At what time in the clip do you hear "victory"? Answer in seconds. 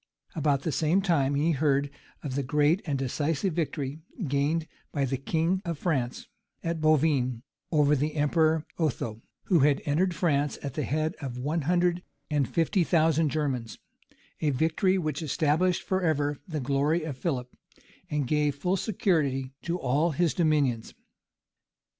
3.53-3.99, 14.49-14.97